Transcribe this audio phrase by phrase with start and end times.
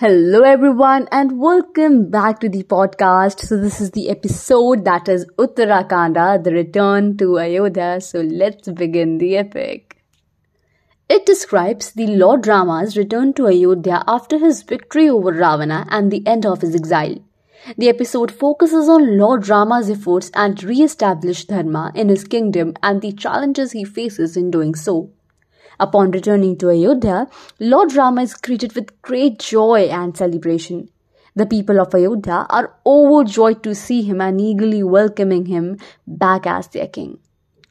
[0.00, 3.40] Hello everyone and welcome back to the podcast.
[3.40, 8.00] So this is the episode that is Uttarakanda, the return to Ayodhya.
[8.00, 10.02] So let's begin the epic.
[11.10, 16.26] It describes the Lord Rama's return to Ayodhya after his victory over Ravana and the
[16.26, 17.16] end of his exile.
[17.76, 23.12] The episode focuses on Lord Rama's efforts and re-establish Dharma in his kingdom and the
[23.12, 25.10] challenges he faces in doing so.
[25.80, 27.26] Upon returning to Ayodhya,
[27.58, 30.90] Lord Rama is greeted with great joy and celebration.
[31.34, 36.68] The people of Ayodhya are overjoyed to see him and eagerly welcoming him back as
[36.68, 37.18] their king.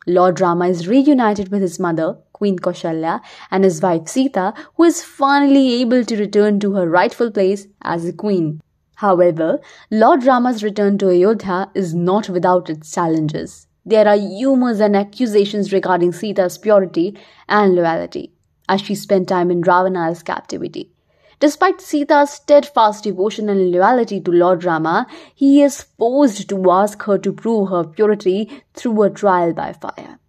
[0.07, 5.03] Lord Rama is reunited with his mother, Queen Kaushalya, and his wife Sita, who is
[5.03, 8.59] finally able to return to her rightful place as a queen.
[8.95, 9.59] However,
[9.91, 13.67] Lord Rama's return to Ayodhya is not without its challenges.
[13.89, 17.17] There are rumors and accusations regarding Sita's purity
[17.48, 18.31] and loyalty,
[18.67, 20.91] as she spent time in Ravana's captivity.
[21.39, 27.17] Despite Sita's steadfast devotion and loyalty to Lord Rama, he is forced to ask her
[27.17, 30.20] to prove her purity through a trial by fire.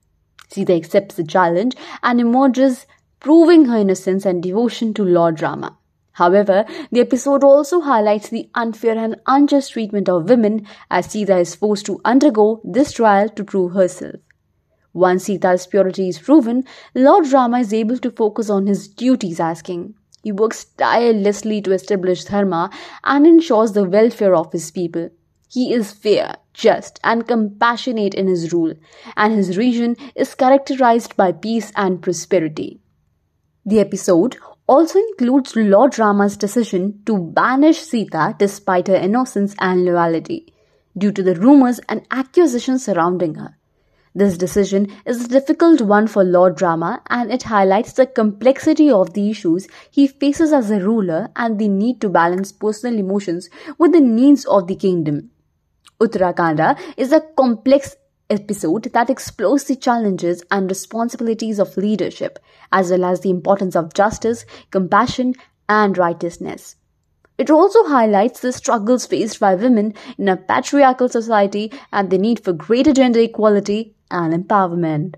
[0.49, 2.87] Sita accepts the challenge and emerges,
[3.19, 5.77] proving her innocence and devotion to Lord Rama.
[6.21, 11.55] However, the episode also highlights the unfair and unjust treatment of women as Sita is
[11.55, 14.17] forced to undergo this trial to prove herself.
[14.93, 19.63] Once Sita's purity is proven, Lord Rama is able to focus on his duties as
[19.63, 19.95] king.
[20.23, 22.69] He works tirelessly to establish Dharma
[23.03, 25.09] and ensures the welfare of his people.
[25.51, 28.75] He is fair, just, and compassionate in his rule,
[29.17, 32.79] and his region is characterized by peace and prosperity.
[33.65, 34.37] The episode
[34.71, 40.55] also includes Lord Rama's decision to banish Sita despite her innocence and loyalty,
[40.97, 43.57] due to the rumors and accusations surrounding her.
[44.15, 49.13] This decision is a difficult one for Lord Rama and it highlights the complexity of
[49.15, 53.91] the issues he faces as a ruler and the need to balance personal emotions with
[53.91, 55.31] the needs of the kingdom.
[56.01, 57.97] Uttarakanda is a complex
[58.31, 62.39] episode that explores the challenges and responsibilities of leadership,
[62.73, 65.35] as well as the importance of justice, compassion,
[65.69, 66.77] and righteousness.
[67.37, 72.45] It also highlights the struggles faced by women in a patriarchal society and the need
[72.45, 75.15] for greater gender equality and empowerment.